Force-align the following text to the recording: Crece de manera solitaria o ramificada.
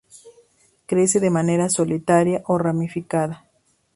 Crece 0.87 1.19
de 1.19 1.29
manera 1.29 1.69
solitaria 1.69 2.41
o 2.47 2.57
ramificada. 2.57 3.45